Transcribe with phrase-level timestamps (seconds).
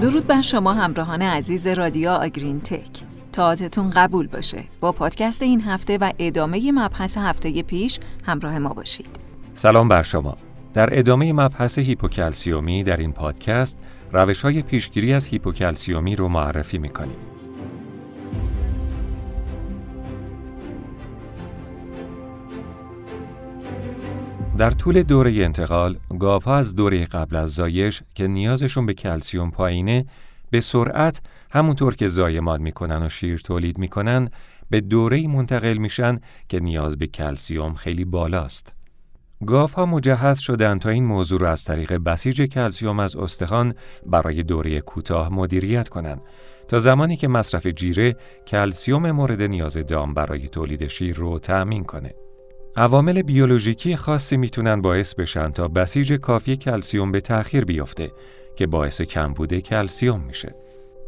[0.00, 3.02] درود بر شما همراهان عزیز رادیو آگرین تک.
[3.32, 4.64] طاعاتتون قبول باشه.
[4.80, 9.06] با پادکست این هفته و ادامه مبحث هفته پیش همراه ما باشید.
[9.54, 10.36] سلام بر شما.
[10.74, 13.78] در ادامه مبحث هیپوکلسیمی در این پادکست
[14.12, 17.35] روش های پیشگیری از هیپوکلسیمی رو معرفی می‌کنیم.
[24.58, 30.06] در طول دوره انتقال، گاوها از دوره قبل از زایش که نیازشون به کلسیم پایینه
[30.50, 31.20] به سرعت
[31.52, 34.30] همونطور که زایمان می‌کنن و شیر تولید می‌کنن
[34.70, 38.74] به دوره منتقل میشن که نیاز به کلسیوم خیلی بالاست.
[39.46, 43.74] گاوها مجهز شدن تا این موضوع را از طریق بسیج کلسیوم از استخوان
[44.06, 46.20] برای دوره کوتاه مدیریت کنند
[46.68, 48.16] تا زمانی که مصرف جیره
[48.46, 52.25] کلسیوم مورد نیاز دام برای تولید شیر رو تأمین کنه.
[52.78, 58.12] عوامل بیولوژیکی خاصی می‌تونن باعث بشن تا بسیج کافی کلسیوم به تأخیر بیفته
[58.56, 60.54] که باعث کمبود کلسیوم میشه.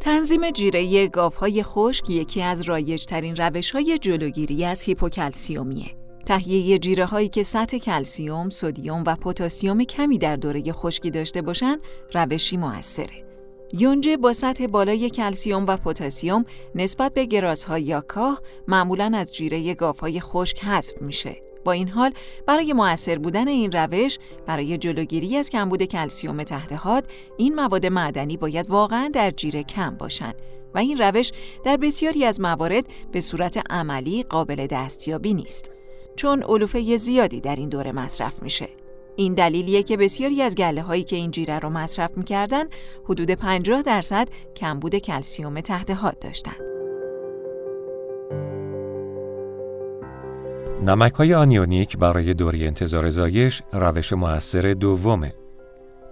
[0.00, 5.94] تنظیم جیره گاوهای خشک یکی از رایجترین روش های جلوگیری از هیپوکلسیومیه.
[6.26, 11.78] تهیه جیره هایی که سطح کلسیوم، سودیوم و پتاسیم کمی در دوره خشکی داشته باشند،
[12.14, 13.24] روشی موثره.
[13.72, 16.44] یونجه با سطح بالای کلسیوم و پتاسیم
[16.74, 21.36] نسبت به گرازها یا کاه معمولا از جیره گاوهای خشک حذف میشه.
[21.68, 22.12] با این حال
[22.46, 28.36] برای موثر بودن این روش برای جلوگیری از کمبود کلسیوم تحت حاد این مواد معدنی
[28.36, 30.34] باید واقعا در جیره کم باشند
[30.74, 31.32] و این روش
[31.64, 35.70] در بسیاری از موارد به صورت عملی قابل دستیابی نیست
[36.16, 38.68] چون علوفه زیادی در این دوره مصرف میشه
[39.16, 42.64] این دلیلیه که بسیاری از گله هایی که این جیره رو مصرف می‌کردن
[43.04, 46.77] حدود 50 درصد کمبود کلسیوم تحت حاد داشتند.
[50.84, 55.34] نمک های آنیونیک برای دوره انتظار زایش روش موثر دومه.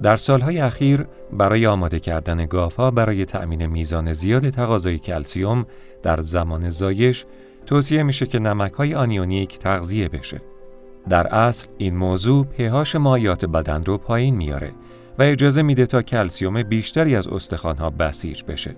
[0.02, 2.46] در سالهای اخیر برای آماده کردن
[2.78, 5.66] ها برای تأمین میزان زیاد تقاضای کلسیم
[6.02, 7.24] در زمان زایش
[7.66, 10.40] توصیه میشه که نمک های آنیونیک تغذیه بشه.
[11.08, 14.72] در اصل این موضوع پهاش مایعات بدن رو پایین میاره
[15.18, 18.76] و اجازه میده تا کلسیم بیشتری از استخوانها بسیج بشه.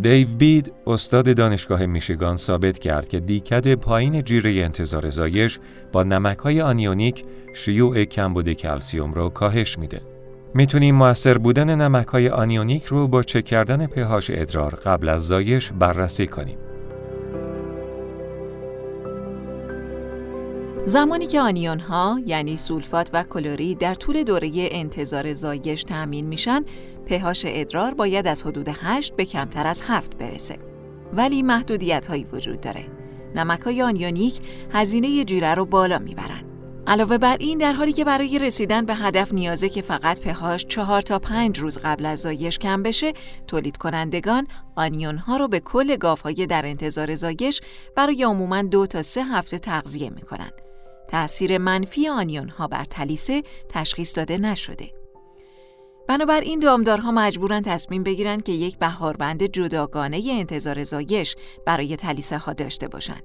[0.00, 5.58] دیو بید استاد دانشگاه میشیگان ثابت کرد که DCAD پایین جیره انتظار زایش
[5.92, 7.24] با نمک های آنیونیک
[7.54, 10.00] شیوع کمبود کلسیم رو کاهش میده.
[10.54, 15.72] می‌تونیم موثر بودن نمک های آنیونیک رو با چک کردن پهاش ادرار قبل از زایش
[15.72, 16.58] بررسی کنیم.
[20.86, 26.64] زمانی که آنیون ها یعنی سولفات و کلرید در طول دوره انتظار زایش تأمین میشن
[27.06, 30.58] پهاش ادرار باید از حدود 8 به کمتر از 7 برسه.
[31.12, 32.86] ولی محدودیت هایی وجود داره.
[33.34, 34.40] نمک های آنیونیک
[34.72, 36.44] هزینه جیره رو بالا می‌برن.
[36.86, 41.02] علاوه بر این در حالی که برای رسیدن به هدف نیازه که فقط پهاش چهار
[41.02, 43.12] تا پنج روز قبل از زایش کم بشه
[43.46, 44.46] تولید کنندگان
[44.76, 47.60] آنیون ها رو به کل گاو های در انتظار زایش
[47.96, 50.50] برای عموما دو تا سه هفته تغذیه می‌کنن.
[51.08, 54.90] تأثیر منفی آنیون ها بر تلیسه تشخیص داده نشده.
[56.08, 62.88] بنابراین دامدارها مجبورن تصمیم بگیرن که یک بهاربند جداگانه انتظار زایش برای تلیسه ها داشته
[62.88, 63.22] باشند.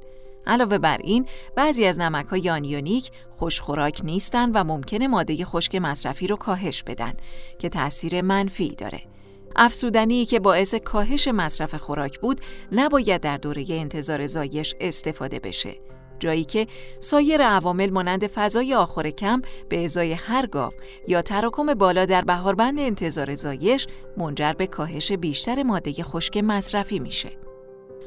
[0.48, 1.26] علاوه بر این
[1.56, 7.14] بعضی از نمک های آنیونیک خوشخوراک نیستن و ممکنه ماده خشک مصرفی رو کاهش بدن
[7.60, 9.02] که تأثیر منفی داره.
[9.56, 12.42] افزودنی که باعث کاهش مصرف خوراک بود
[12.72, 15.76] نباید در دوره انتظار زایش استفاده بشه.
[16.20, 16.68] جایی که
[17.00, 20.74] سایر عوامل مانند فضای آخور کم به ازای هر گاو
[21.08, 23.88] یا تراکم بالا در بهاربند انتظار زایش
[24.18, 27.30] منجر به کاهش بیشتر ماده خشک مصرفی میشه.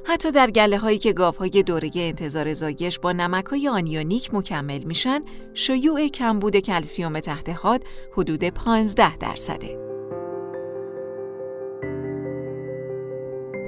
[0.04, 4.82] حتی در گله هایی که گاو های دوره انتظار زایش با نمک های آنیونیک مکمل
[4.82, 5.20] میشن،
[5.54, 9.91] شیوع کمبود کلسیم تحت حاد حدود 15 درصده.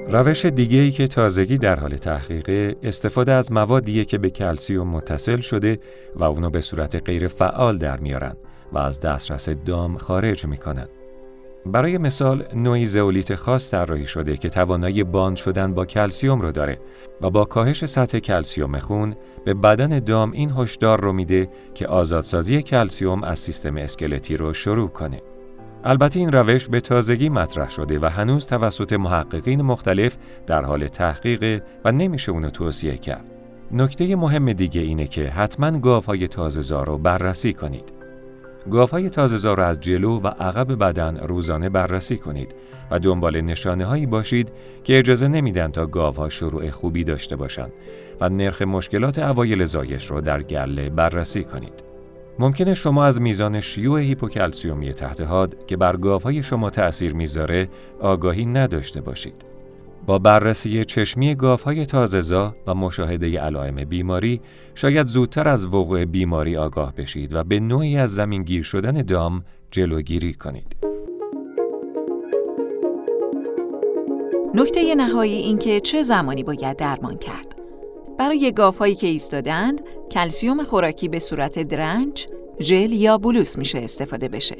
[0.09, 5.41] روش دیگه ای که تازگی در حال تحقیقه استفاده از موادیه که به کلسیم متصل
[5.41, 5.79] شده
[6.15, 8.35] و اونو به صورت غیر فعال در میارن
[8.73, 10.87] و از دسترس دام خارج می‌کنن.
[11.65, 16.79] برای مثال نوعی زئولیت خاص طراحی شده که توانایی باند شدن با کلسیوم رو داره
[17.21, 19.15] و با کاهش سطح کلسیوم خون
[19.45, 24.89] به بدن دام این هشدار رو میده که آزادسازی کلسیوم از سیستم اسکلتی رو شروع
[24.89, 25.21] کنه.
[25.87, 30.17] البته این روش به تازگی مطرح شده و هنوز توسط محققین مختلف
[30.47, 33.25] در حال تحقیق و نمیشه اونو توصیه کرد.
[33.71, 37.93] نکته مهم دیگه اینه که حتما گاوهای تازه رو بررسی کنید.
[38.71, 42.55] گاوهای تازه رو از جلو و عقب بدن روزانه بررسی کنید
[42.91, 44.51] و دنبال نشانه هایی باشید
[44.83, 47.71] که اجازه نمیدن تا گاوها شروع خوبی داشته باشند
[48.21, 51.84] و نرخ مشکلات اوایل زایش رو در گله بررسی کنید.
[52.39, 58.45] ممکنه شما از میزان شیوع هیپوکلسیومی تحت حاد که بر گاوهای شما تأثیر می‌ذاره آگاهی
[58.45, 59.45] نداشته باشید.
[60.05, 64.41] با بررسی چشمی گاوهای تازهزا و مشاهده علائم بیماری
[64.75, 69.45] شاید زودتر از وقوع بیماری آگاه بشید و به نوعی از زمین گیر شدن دام
[69.71, 70.75] جلوگیری کنید.
[74.55, 77.54] نکته نهایی این که چه زمانی باید درمان کرد.
[78.17, 79.81] برای گاوهایی که ایستادند،
[80.11, 82.27] کلسیوم خوراکی به صورت درنج،
[82.61, 84.55] ژل یا بلوس میشه استفاده بشه.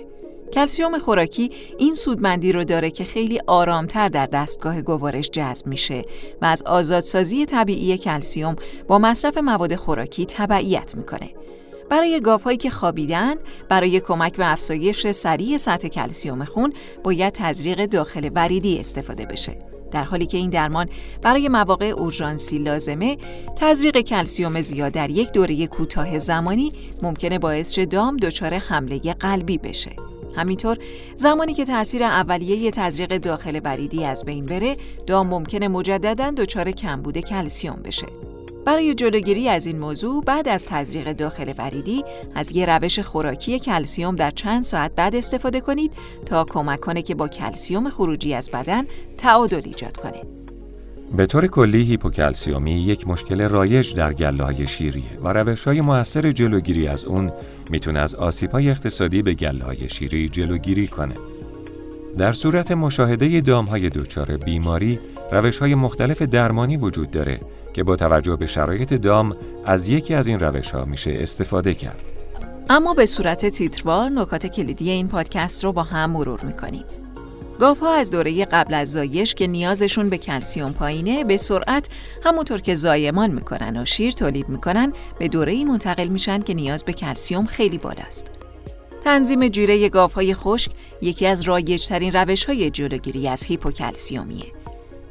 [0.53, 6.05] کلسیوم خوراکی این سودمندی رو داره که خیلی آرامتر در دستگاه گوارش جذب میشه
[6.41, 8.55] و از آزادسازی طبیعی کلسیوم
[8.87, 11.29] با مصرف مواد خوراکی تبعیت می‌کنه.
[11.89, 13.37] برای گاوهایی که خوابیدند
[13.69, 16.73] برای کمک به افزایش سریع سطح کلسیوم خون
[17.03, 19.57] باید تزریق داخل وریدی استفاده بشه
[19.91, 20.89] در حالی که این درمان
[21.21, 23.17] برای مواقع اورژانسی لازمه
[23.55, 26.71] تزریق کلسیوم زیاد در یک دوره کوتاه زمانی
[27.01, 29.91] ممکنه باعث شه دام دچار حمله قلبی بشه.
[30.35, 30.77] همینطور
[31.15, 34.77] زمانی که تاثیر اولیه تزریق داخل بریدی از بین بره
[35.07, 38.24] دام ممکنه مجددا دچار کمبود کلسیوم بشه.
[38.65, 42.03] برای جلوگیری از این موضوع بعد از تزریق داخل بریدی
[42.35, 45.93] از یه روش خوراکی کلسیوم در چند ساعت بعد استفاده کنید
[46.25, 48.85] تا کمک کنه که با کلسیوم خروجی از بدن
[49.17, 50.21] تعادل ایجاد کنه.
[51.17, 56.31] به طور کلی هیپوکلسیومی یک مشکل رایج در گله های شیریه و روش های موثر
[56.31, 57.31] جلوگیری از اون
[57.69, 61.15] می‌تونه از آسیب های اقتصادی به گله های شیری جلوگیری کنه.
[62.17, 64.99] در صورت مشاهده دام های دچار بیماری
[65.31, 67.39] روش های مختلف درمانی وجود داره
[67.75, 69.35] که با توجه به شرایط دام
[69.65, 72.01] از یکی از این روش ها میشه استفاده کرد.
[72.69, 76.83] اما به صورت تیتروار نکات کلیدی این پادکست رو با هم مرور می‌کنیم.
[77.81, 81.87] ها از دوره قبل از زایش که نیازشون به کلسیوم پایینه به سرعت
[82.23, 86.83] همونطور که زایمان می‌کنن و شیر تولید می‌کنن به دوره ای منتقل میشن که نیاز
[86.83, 88.31] به کلسیوم خیلی بالاست.
[89.03, 94.64] تنظیم جیره های خشک یکی از رایجترین روش های جلوگیری از هیپوکلسیمیه.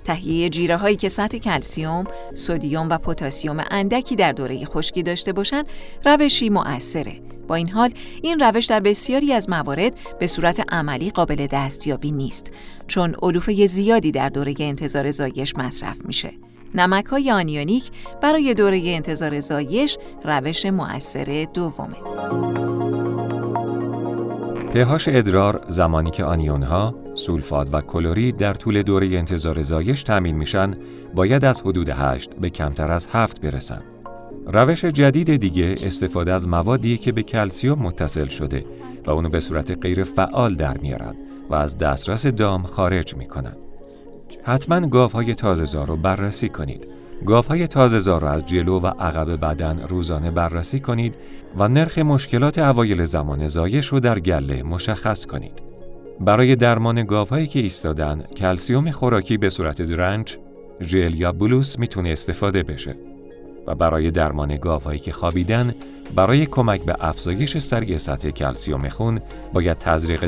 [0.04, 5.64] تهیه جیره هایی که سطح کلسیم، سدیم و پتاسیم اندکی در دوره خشکی داشته باشن
[6.04, 7.20] روشی مؤثره.
[7.48, 7.90] با این حال
[8.22, 12.52] این روش در بسیاری از موارد به صورت عملی قابل دستیابی نیست
[12.86, 16.30] چون علوفه زیادی در دوره انتظار زایش مصرف میشه.
[16.74, 17.90] نمک های آنیونیک
[18.22, 21.96] برای دوره انتظار زایش روش مؤثر دومه.
[24.74, 30.36] پهاش ادرار زمانی که آنیون ها، سولفات و کلورید در طول دوره انتظار زایش تامین
[30.36, 30.74] میشن
[31.14, 33.82] باید از حدود 8 به کمتر از 7 برسن.
[34.46, 38.64] روش جدید دیگه استفاده از موادی که به کلسیوم متصل شده
[39.06, 41.14] و اونو به صورت غیر فعال در میارن
[41.50, 43.56] و از دسترس دام خارج می‌کنن.
[44.42, 46.86] حتما گاوهای تازه‌زا رو بررسی کنید.
[47.26, 51.14] گاوهای تازه‌زا رو از جلو و عقب بدن روزانه بررسی کنید
[51.58, 55.63] و نرخ مشکلات اوایل زمان زایش رو در گله مشخص کنید.
[56.20, 60.36] برای درمان گاوهایی که ایستادن، کلسیوم خوراکی به صورت درنج،
[60.82, 62.96] ژل یا بلوس می‌تونه استفاده بشه.
[63.66, 65.74] و برای درمان گاوهایی که خوابیدن
[66.14, 69.20] برای کمک به افزایش سریع سطح کلسیوم خون
[69.52, 70.22] باید تزریق